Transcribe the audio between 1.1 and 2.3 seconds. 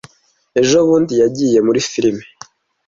yagiye muri firime.